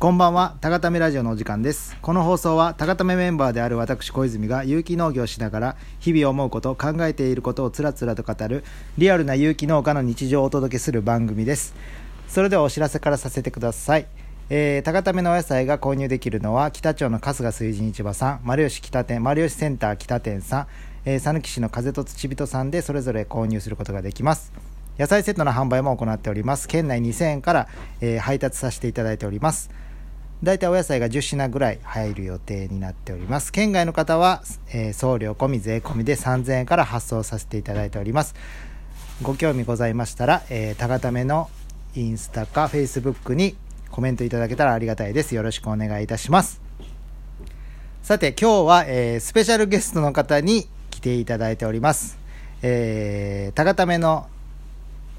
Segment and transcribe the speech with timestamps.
[0.00, 1.96] こんばんは、高ためラジオのお時間です。
[2.02, 8.62] この放送は、高ためメンバーである私小泉が有機農業しながら、日々思うこと、考えていることをつらつらと語る、
[8.96, 11.74] リアルな有機農家の日常をお届けする番組です。
[12.28, 14.06] それではお知らせからさせてください。
[14.50, 20.66] えー、高ためのお野菜が購入できるのは、北町の春日水神市場さん、丸吉北店、丸吉センター北店さん、
[21.06, 24.52] えー、讃岐市の風と土人さんでそれぞれ購入することができます。
[24.96, 26.68] 野菜セットの販売も行っております。
[26.68, 27.68] 県内2000円から、
[28.00, 29.70] えー配達させていただいております。
[30.40, 33.50] 大体お野菜が10品ぐらい入る予定になっております。
[33.50, 34.42] 県外の方は、
[34.72, 38.36] えー送料込み税込みで3000円から発送させていただいております。
[39.20, 41.50] ご興味ございましたら、えー、高ための
[41.96, 43.56] インスタかフェイスブックに
[43.90, 45.34] コメントいただけたらありがたいです。
[45.34, 46.60] よろしくお願いいたします。
[48.04, 52.16] さて今日は、えースペシャルゲストの方に来ていただいております。
[52.62, 54.28] えー、高ための、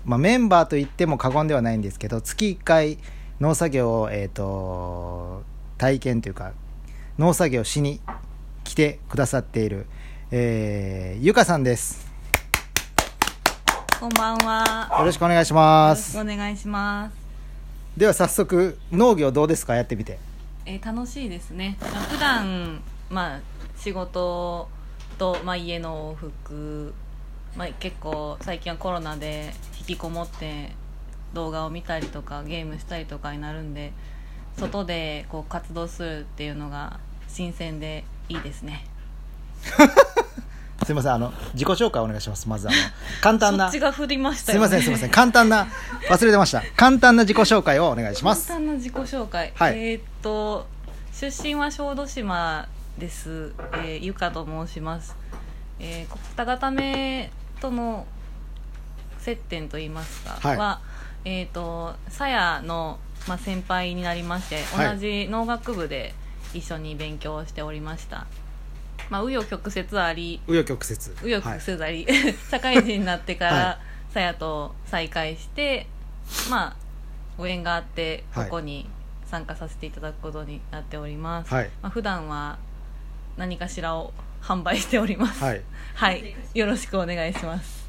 [0.06, 2.98] まあ、メンバーと言っても過言ではないんですけど月1回
[3.40, 5.44] 農作業を、えー、と
[5.78, 6.52] 体験というか
[7.18, 8.02] 農作業しに
[8.66, 9.86] 来てくださっている、
[10.30, 12.06] えーゆかさんです
[13.98, 14.98] こんばんは。
[15.00, 17.14] よろしくお願いしまよろしすくお願いします。
[17.98, 19.76] では早速農業どうですか？
[19.76, 20.20] やってみて
[20.66, 21.78] えー楽しいですね。
[22.10, 23.40] 普段まあ
[23.78, 24.68] 仕事
[25.18, 26.94] とまあ家の往復、
[27.58, 30.72] まあ結構最近はコロナで引きこもって
[31.34, 33.94] 動画を見たりとかゲームしたりとかになるんで、
[34.58, 38.86] 外でこう活動するっていうのが新鮮でいいですね。
[40.86, 42.78] すいませんあの自己紹介お願いしますまずあの
[43.22, 44.60] 簡単なそっちが振りましたすい。
[44.60, 45.68] ませんすいません簡単な
[46.10, 46.64] 忘れてました。
[46.76, 48.48] 簡単な自己紹介をお願いします。
[48.48, 49.78] 簡単な自己紹介、はい。
[49.78, 50.68] えーっと
[51.14, 55.16] 出身は小豆島です、えーゆかと申します、
[55.80, 58.06] えー、高ためとの
[59.20, 60.58] 接点といいますかはい。
[60.58, 60.80] は、
[61.26, 64.96] えーっとさやの、まあ、先輩になりましてはい。
[64.96, 66.14] 同じ農学部で
[66.54, 68.26] 一緒に勉強をしておりました、
[69.10, 70.96] まあ紆余曲折あり紆余曲折。
[70.96, 72.08] 紆余曲折あり、
[72.50, 73.80] 社会人になってかはら
[74.14, 75.88] さやと再会して
[76.50, 76.76] まあ
[77.38, 78.50] ご縁があってこはい。
[78.50, 78.90] こに
[79.30, 81.70] 参加させていただくことになっております、はい。
[81.84, 82.58] まあ普段は
[83.38, 85.44] 何かしらを販売しております。
[85.44, 85.62] はい。
[85.94, 87.88] はい、よろしくお願いします。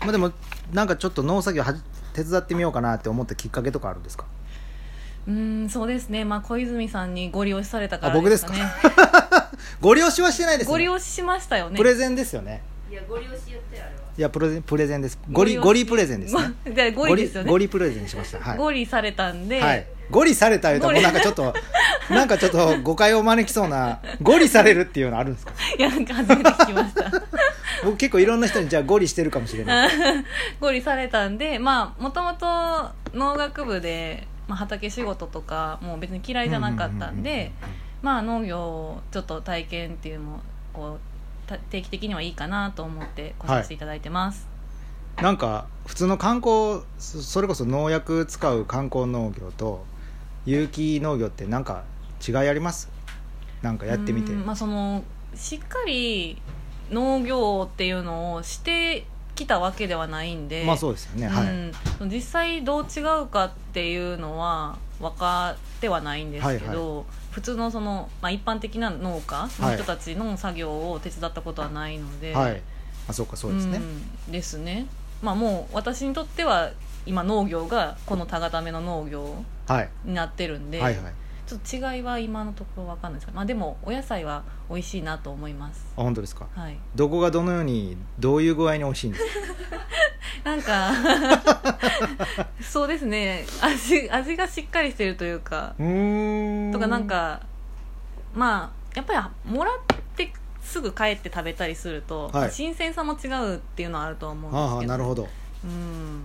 [0.00, 0.32] まあでも
[0.72, 1.80] なんかちょっと農作業はじ
[2.12, 4.24] 手伝ってみようかなって思ったきっかけとかあるんですか？
[5.28, 6.24] うーんそうですね。
[6.24, 8.52] まあ小泉さんにご利用しされたからあ僕ですか？
[9.80, 10.72] ご利用しはしてないですね。
[10.72, 11.76] ご利用ししましたよね。
[11.76, 12.62] プレゼンですよね。
[12.90, 13.90] いや、ご利用しやってあれは。
[14.18, 15.18] いやプレゼンプレゼンです。
[15.30, 16.42] ゴリゴリプレゼンですね。
[16.74, 17.50] じゃあゴリですよね。
[17.50, 18.38] ゴリゴリプレゼンしました。
[18.40, 18.58] はい。
[18.58, 21.54] ご利されたんで、はい、ゴリされた言うともうなんかちょっと
[22.10, 25.52] なんかちょっと誤解を招きそうなゴリされるっていうのあるんですか？
[25.78, 27.10] いやなんか初めて聞きました
[27.84, 29.90] 僕結構いろんな人にじゃあゴリしてるかもしれない。
[30.60, 32.46] ご利されたんでまあもともと
[33.14, 37.52] 農学部で、まあ、畑仕事とかもう別に嫌いじゃなかったんで
[38.02, 40.40] まあ農業をちょっと体験っていうのも
[40.72, 41.00] こう
[41.48, 44.46] た定期的にはいいかなと思って来させていただいてます、
[45.20, 49.84] なんか普通の観光そそれこそ農薬使う観光農業と
[50.46, 51.82] 有機農業ってなんか
[52.26, 52.88] 違いあります？
[53.60, 54.32] なんかやってみて。
[54.32, 55.02] うんまあ、その
[55.34, 56.40] しっかり
[56.92, 61.46] 農業っていうのをしてきたわけではないんでまあそうですよね、はい。
[62.00, 72.60] うん、実際どう違うかっていうのは分かってはないんですけど、はい普通のその、まあ、一般的な農家の人たちの作業を手伝ったことはないので、はい。
[73.08, 74.32] あそうかそうですね、うん。
[74.32, 74.86] ですね。
[75.22, 76.72] まあもう私にとっては
[77.06, 79.88] 今農業がこの高ための農業はい。
[80.04, 81.12] になってるんで、はいはい
[81.52, 85.84] ちょっと違いは今のところ分かんないですけど、まあ、でもお野菜は美味しいなと思います。
[85.96, 86.46] あ本当ですか？
[86.54, 86.78] はい。
[86.94, 89.30] どこがどのようにどういう具合に美味しいんですか？
[90.50, 90.92] なんか
[92.60, 93.44] そうですね。
[93.60, 96.72] 味味がしっかりしてるというかうーん。
[96.72, 97.42] とかなんか
[98.34, 99.74] まあやっぱりもらっ
[100.16, 100.32] て
[100.62, 102.50] すぐ帰って食べたりすると、はい。
[102.50, 104.76] 新鮮さも違うっていうのはあると思うんですけど。
[104.76, 105.28] ああなるほど。
[105.64, 106.22] うん。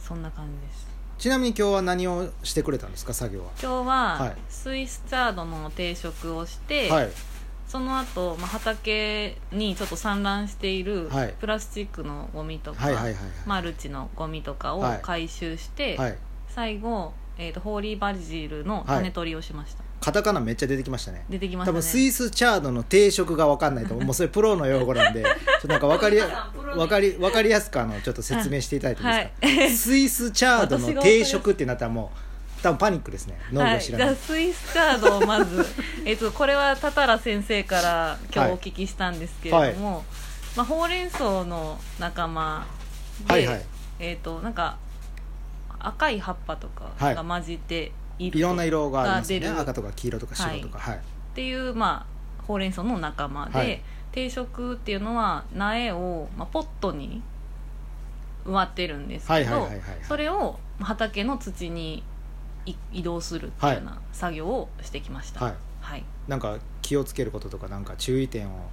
[0.00, 0.91] そんな感じです
[1.22, 3.14] ちなみに今日は何をしてくれたんですか？
[3.14, 3.50] 作業は。
[3.62, 4.36] 今日ははい。
[4.48, 7.10] スイスチャードの定食をして、はい。
[7.68, 11.34] その後、まあ畑にちょっと散乱しているはい。
[11.38, 13.14] プラスチックのゴミとか、はいはいはい
[13.46, 14.98] マルチのゴミとかをはい。
[15.00, 16.18] 回収して、はい。
[16.48, 21.24] 最後、えー、とホーリーバジルの種取りをしました、カタカナめっちゃ出てきましたね。
[21.30, 21.78] 出てきましたね。
[21.78, 24.04] 多分スイスチャードの定食が分かんないと思う。
[24.06, 25.22] もうそれプロの用語なんで。
[25.22, 29.88] ちょっとなんか分かりや分かり分かりやすくあのちょっと説明していただいていいです。
[29.88, 32.10] か、スイスチャードの定食ってなったらも
[32.58, 33.38] う多分パニックですね。
[33.52, 35.64] 農はい、じゃ業知らない、あスイスチャードをまず
[36.04, 40.04] えっとこれはタタラ先生から今日お聞きしたんですけれども、
[40.56, 42.66] まあ、ほうれん草の仲間
[43.28, 43.62] で、はいはい。
[44.00, 44.78] えっとなんか
[45.78, 47.14] 赤い葉っぱとかはい。
[47.14, 49.48] が混じって色いろんな色がありますよね。
[49.48, 50.78] 赤とか黄色とか白とか。
[50.78, 51.00] はい、っ
[51.34, 52.06] ていう、ま
[52.40, 53.82] あ、ほうれん草の仲間で、はい。
[54.12, 57.22] 定食っていうのは苗を、まあ、ポットに
[58.44, 59.68] 植わってるんですけど
[60.06, 62.02] それを畑の土に
[62.66, 65.44] い移動するっていうような作業をしてきました。
[65.44, 65.54] はい。
[65.80, 66.04] はい。
[66.28, 68.68] なんか気をつけることとかなんか注意点を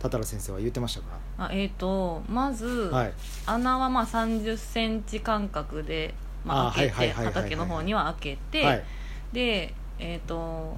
[0.00, 1.06] 多々良先生は言ってましたか？
[1.38, 3.12] あえー、とまず、はい。
[3.46, 6.14] 穴はまあ3 0ンチ間隔で、
[6.48, 7.34] まあ、あ開けてはいはいはいはい。
[7.34, 8.84] はい畑の方には開けて、はい。
[9.32, 10.76] でえっ、と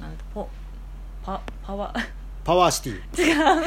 [0.00, 0.48] なんだポ
[1.24, 1.94] パパワ
[2.44, 3.22] パワーシティ。
[3.22, 3.64] 違う。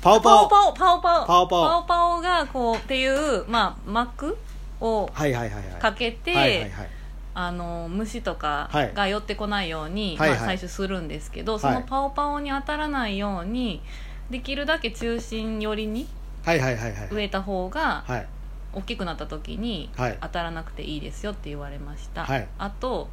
[0.00, 0.48] パオパオ。
[0.48, 1.46] パオパオパオパオ。
[1.48, 2.20] パオパオ。
[2.20, 4.36] がこうっていう、まあ、膜
[4.80, 5.80] をはいはいはいはい。
[5.80, 6.88] かけて、はいはいはい。
[7.32, 8.94] あの虫とかはい。
[8.94, 10.38] が寄ってこないように、はいはい。
[10.38, 11.60] まあ、採取するんですけど、はい。
[11.60, 13.82] そのパオパオに当たらないように
[14.30, 16.06] できるだけ中心寄りに
[16.44, 17.08] はいはいはいはい。
[17.10, 18.26] 植えた方がはい
[18.72, 20.18] 大きくなった時にはい。
[20.20, 22.48] 当たらなくていいですよって言われました、はい。
[22.58, 23.08] あと,、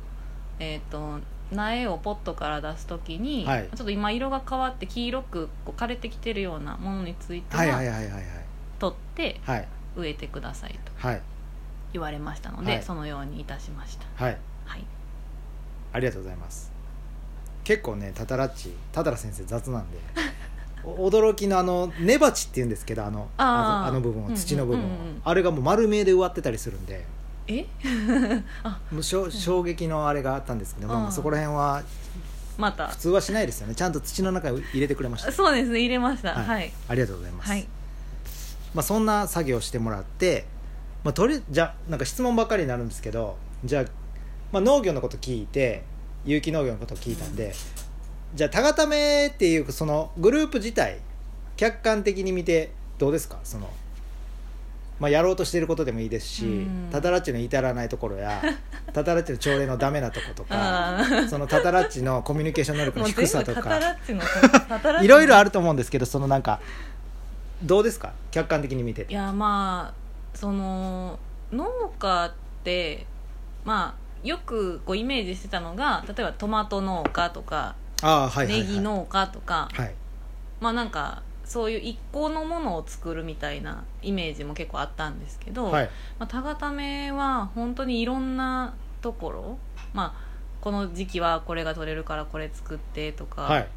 [0.60, 1.20] えー、と
[1.52, 3.64] 苗をポットから出す時に、はい。
[3.64, 8.24] ちょっと今色が変わって黄色くこう枯れてきてるようなものについては,、はいはいはいはいはい。
[8.80, 9.68] 取ってはい。
[9.96, 11.22] 植えてくださいとはい。
[11.94, 12.84] 言われましたので、はい。
[12.84, 14.06] そのようにいたしました。
[14.16, 14.38] はい。
[14.66, 14.86] はい。
[15.94, 16.72] ありがとうございます。
[17.64, 19.98] 結構ねタタラッチタタラ先生雑なんで。
[19.98, 20.20] お
[20.96, 27.06] 驚きのあの根鉢っていうんですけどあのあの部分土の部分を、うんうんあれがもう丸見えで植わってたりするんで。
[27.48, 27.66] え？
[28.64, 28.80] あ。
[28.92, 31.84] もう衝撃のあれがあったんですけど、まあそこら辺は
[32.58, 32.88] また。
[32.88, 33.76] 普通はしないですよね。
[33.76, 35.32] ちゃんと土の中に入れてくれました。
[35.32, 36.34] そうですね入れました。
[36.34, 36.46] はい。
[36.46, 36.72] はい。
[36.88, 37.68] ありがとうございます、はい。
[38.74, 40.46] まあ、そんな作業をしてもらって、
[41.04, 43.86] まあ、とりじゃあなんか質問ばっかりになるんですけどじゃあ、
[44.52, 45.84] まあ、農業のこと聞いて
[46.26, 47.54] 有機農業のこと聞いたんで、
[48.36, 51.00] じゃあ田固めっていうそのグループ自体
[51.56, 53.40] 客観的に見てどうですか？
[53.44, 53.70] その、
[55.00, 56.90] まあ、やろうとしていることでもいいですし、うん。
[56.92, 58.42] タタラッチの至らないところや
[58.94, 63.80] タタラッチの朝礼のダメなとことかそのタタラッチのコミュニケーション能力の低さとか
[65.02, 66.60] いろいろあると思うんですけどそのなんか
[67.64, 68.14] どうですか？
[68.32, 69.06] 客観的に見て。
[69.10, 71.18] いやまあその
[71.52, 71.66] 農
[71.98, 72.34] 家っ
[72.64, 73.06] て
[73.66, 79.94] まあよくこうイメージしてたのが例えばトマト農家とかああはいはい、はい、ネギ農家とか、はい。
[80.60, 85.90] まあなんかそういう一個のものを作るみたいなイメージも結構あったんですけど、はい。
[86.20, 89.58] まあ、田固めは本当にいろんなところ、
[89.94, 90.28] まあ、
[90.60, 93.68] この時期はこれが取れるからこれ作ってとか、はい。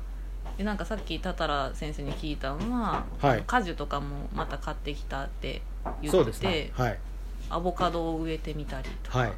[0.59, 3.45] でなんかさっき多々先生に聞いたのは、はい。
[3.47, 6.71] 果樹とかもまた買ってきたって言ってて、そうですね。
[6.75, 6.99] はい。
[7.51, 9.31] アボカドを植えてみたりとかはい。
[9.31, 9.33] っ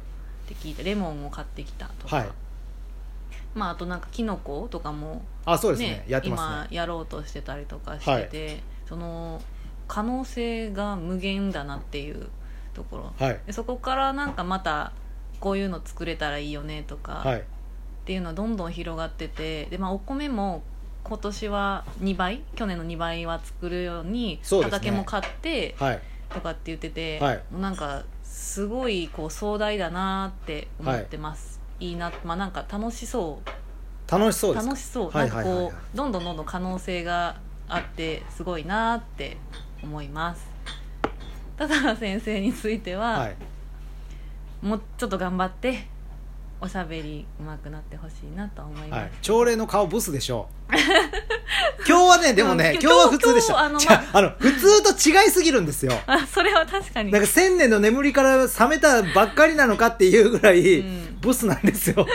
[0.47, 2.29] て聞いてレモンを買ってきたとか、はい
[3.55, 5.87] まあ、あとなんかキノコとかもあそうですね。
[5.87, 6.67] ねやってますね。
[6.71, 9.41] 今やろうとしてたりとかしてて、その
[9.87, 12.27] 可能性が無限だなっていう
[12.73, 13.13] ところ。
[13.17, 13.39] はい。
[13.45, 14.91] でそこからなんかまた
[15.39, 17.39] こういうの作れたらいいよねとか、はい。
[17.39, 17.43] っ
[18.05, 20.61] ていうのはどんどん広がっててで、まあ、お米も
[21.05, 25.99] 今年は2倍去年の2倍は作るように畑も買ってはい。
[26.33, 27.43] とかって言ってて、はい。
[27.51, 33.49] なんかすごいこう壮大だなって思ってます、い、いなまあなんか楽しそう。
[34.11, 34.69] 楽しそうですか？
[34.71, 37.37] 楽しそう、はいはいなんかこうどんどんどんどん可能性が
[37.69, 39.37] あってすごいなって
[39.81, 40.45] 思います。
[41.57, 43.35] ただ先生については、はい。
[44.61, 45.87] もうちょっと頑張って
[46.63, 49.11] おしゃべり上手くなってほしいなと思います、はい。
[49.21, 50.73] 朝礼の顔ブスでしょう。
[51.85, 53.59] 今日はねでもねうん今日は普通でした。
[53.59, 55.91] あのじゃああの普通と違いすぎるんですよ。
[56.07, 57.11] あそれは確かに。
[57.11, 61.17] なんか千年の眠りから覚めたばっかりなのかっていうぐらい、うん。
[61.19, 62.07] ブスなんですよ。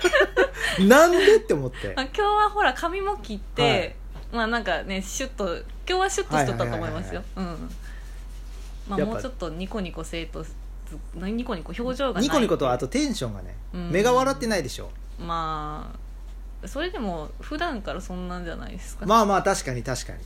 [0.80, 1.92] なんでって思って。
[1.94, 3.96] まあ、今日はほら髪も切って、
[4.32, 7.22] まあなんかねシュッと今日はシュッとしとったと思いますよ。
[7.36, 7.70] うん。
[8.88, 10.42] まあもうちょっとニコニコせいと
[11.14, 13.90] ニコニコ表情がニコニコとあとテンションがね、うん。
[13.90, 14.90] 目が笑ってないでしょ。
[15.18, 15.94] ま
[16.62, 20.18] あそれでも普段からそんなんじゃないですか、まあまあ確かに確かに、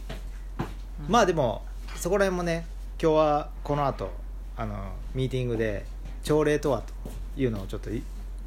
[1.07, 1.13] うん。
[1.13, 1.65] まあでも
[1.97, 2.67] そこら辺もね
[3.03, 4.11] 今日はこの後
[4.57, 5.85] あのミーティングで
[6.23, 6.93] 朝礼とはと
[7.41, 8.03] いうのをちょっとい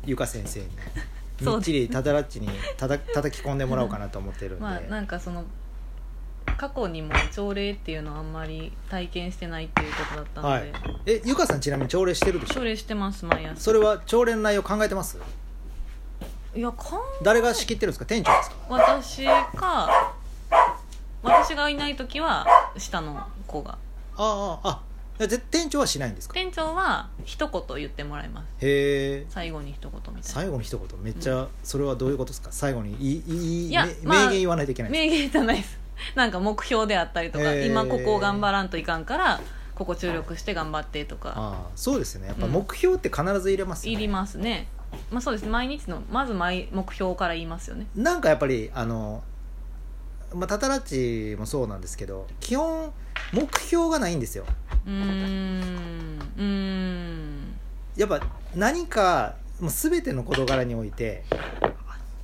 [0.06, 0.68] ゆか先生に
[1.42, 5.46] みっちりタタラッチにたた叩き込んでもらおうかなと思ってるんで、まあなんかその
[6.62, 10.72] 過去にも朝礼っていうのはあんまり体験してないっていうことだったので、はい。
[11.08, 12.53] えゆかさんちなみに朝礼してるでしょ？
[12.53, 13.60] 朝礼してます毎朝。
[13.60, 15.18] それは朝礼の内容考えてます？
[16.56, 18.06] いやかん誰が仕切ってるんですか？
[18.06, 18.56] 店長ですか？
[18.70, 19.25] 私
[19.58, 20.13] か
[21.24, 22.46] 私がいない時は
[22.77, 23.80] 下の子が。
[24.15, 24.84] ああ
[25.24, 26.39] あ店長はしないんですか？
[26.39, 28.46] へ店長は一言言ってもらいます。
[28.62, 30.20] え最後に一言みたいな。
[30.22, 30.88] 最後に一言。
[31.01, 32.50] めっちゃ、それはどういうことですか？
[32.51, 35.82] 最後にいいいいいや名言言わないといけない名言じゃないです
[36.15, 37.67] なんか目標であったりとかへー。
[37.67, 39.39] 今ここを頑張らんといかんから
[39.75, 41.34] こここ注力して頑張ってとか。
[41.36, 42.27] ああそうですよね。
[42.27, 42.51] やっぱうん。
[42.51, 44.67] 目標って必ず入れますよね、いりますね。
[45.10, 45.48] まあそうです。
[45.48, 47.88] 毎日のまず毎目標から言いますよね。
[47.96, 49.24] なんかやっぱりあの
[50.34, 50.81] まあタタラッ
[51.34, 52.91] チもそうなんですけど基本
[53.34, 54.46] 目標がないんですよ。
[54.86, 56.20] うーん。
[56.38, 57.55] うーん。
[57.96, 58.22] やっぱ
[58.55, 61.24] 何かもう全ての事柄において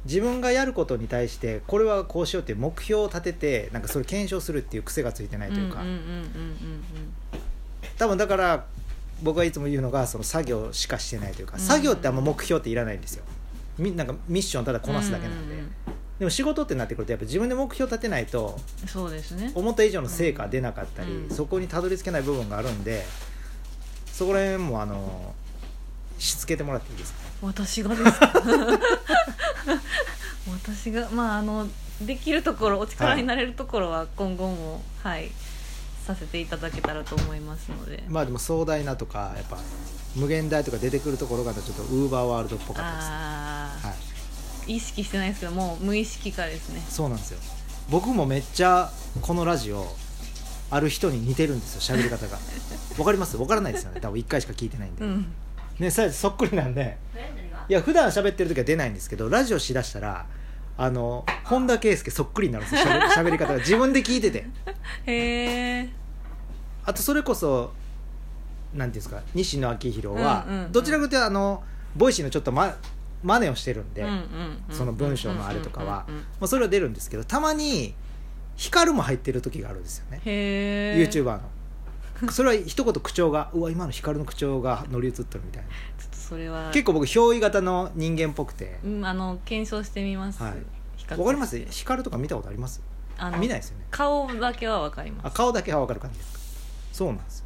[0.07, 5.83] 自分がやることに対してこれはこうしようっていう目標を立ててなんかそれ検証するっていう癖がついてないというか、
[7.97, 8.65] 多分だから
[9.21, 11.61] 僕はいつも言うのがその作業しかしてないというか、うん。
[11.61, 13.23] 作業ってあんま目標っていらないんですよ。
[13.77, 15.55] みなんかミッションただこなすだけなんで、
[16.19, 19.51] でも仕事ってなってくるとやっぱ自分で目標立てないとそうですね。
[19.55, 21.35] 思った以上の成果が出なかったり、うん。
[21.35, 23.03] そこにたどり着けない部分があるんで
[24.05, 25.33] そこら辺もあの
[26.17, 27.19] しつけてもらっていいですか？
[27.41, 28.33] 私がですか？
[30.51, 31.67] 私がまああの
[32.01, 35.29] できるところお力になれるところは今後もはい、
[36.05, 38.03] させていただけたらと思いますので。
[38.07, 39.57] まあでも壮大なとかやっぱ
[40.15, 43.93] 無限大とか出てくるところがちょっとウーバーワールドっぽかったです、ああ、は
[44.67, 46.83] い、意識してないですけどもう無意識化ですね。
[46.89, 47.39] そうなんですよ。
[47.89, 49.95] 僕もめっちゃこのラジオ
[50.69, 52.37] ある人に似てるんですよ喋り方が。
[52.97, 53.37] わかります？
[53.37, 54.01] わからないですよね。
[54.01, 55.25] 多分1回しか聞いてないんで、うん
[55.79, 56.97] ねさそっくりなんで。
[57.69, 60.25] いや普段喋ってる時は出ないんですけどラジオしだしたら
[60.77, 62.93] あの本田圭佑そっくりになるんですよ。
[63.11, 63.59] 喋喋り方が。
[63.59, 64.47] 自分で聞いてて。
[65.05, 65.89] へえ
[66.85, 67.73] あとそれこそ
[68.73, 70.71] なんていうんですか西野亮廣は、うんうんうん。
[70.71, 71.63] どちらかというとあの
[71.95, 72.75] Voicy のちょっとま
[73.23, 76.05] 真似をしてるんで、うんうんうんその文章のあれとかは。
[76.07, 77.95] うんうんうんまあ、それは出るんですけどたまに
[78.55, 80.21] ヒカルも入ってる時があるんですよね。
[80.23, 81.41] へえ YouTuber の
[82.31, 85.69] それは一言口調がうわ今のヒカルの口調が乗り移ってるみたいな。
[85.69, 86.71] ちょっとそれは。
[86.71, 88.79] 結構僕憑依型の人間っぽくて。
[88.83, 90.53] うんあの検証してみます、はい。
[91.05, 91.57] わかります？
[91.69, 92.81] ヒカルとか見たことあります？
[93.17, 93.85] あの見ないですよね。
[93.91, 95.27] 顔だけはわかります。
[95.27, 96.39] あ顔だけは分かる感じですか？
[96.93, 97.45] そうなんです。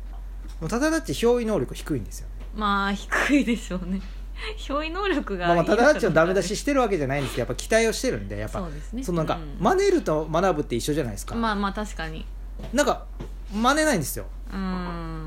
[0.61, 2.33] よただだっち憑依能力低いんですよね。
[2.55, 4.01] まあ低いでしょうね。
[4.57, 9.03] 憑依能力がまあ、まあただだっちのダメ出しししてるわけじゃないんですけどやっぱ期待をしてるんでやっぱそうですね。
[9.03, 9.57] そのなんか、うん。
[9.59, 12.25] 真似ると学ぶって一緒じゃないですか、まあまあ確かに。
[12.73, 13.05] なんか
[13.53, 14.25] 真似ないんですよ。
[14.25, 14.40] うん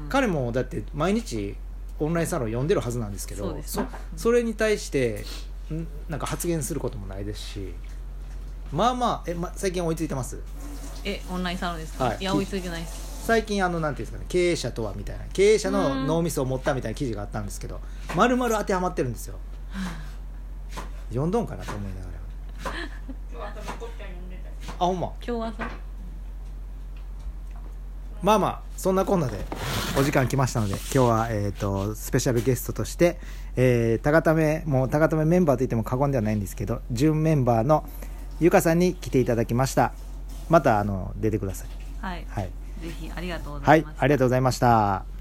[0.09, 1.57] 彼もだって毎日
[1.99, 3.63] オンラインサロン読んでるはずなんですけどね。
[3.65, 3.83] そ
[4.17, 5.25] それに対して
[5.73, 7.73] んなんか発言することもないですし
[8.73, 10.39] まあまあえ、ま、最近追いついてます？
[11.05, 12.19] えオンラインサロンですか、はい。
[12.21, 13.25] い、や追いついてないです。
[13.25, 17.81] 最近あのなんていうんですかね経営者とはみたいな経営者の脳みそを持ったみたいな記事があったんですけど
[18.15, 19.37] まるまる当てはまってるんですよ。
[21.09, 22.15] 読んどんかなと思いながら。
[24.79, 25.13] あほんま？
[25.25, 25.71] 今日はさ
[28.25, 29.39] まあまあそんなこんなで
[29.99, 33.19] お時間来ましたので今日は、えー、とスペシャルゲストとして、
[33.55, 37.87] えー、高ためもう高ためメンバーといっても過言ではないんですけど準メンバーの
[38.41, 39.93] ゆかさんに来ていただきました。
[40.49, 41.69] またあの出てください。
[42.01, 42.45] はい、はい、
[42.83, 45.14] ぜひありがとうござはいいます、ありがとうございました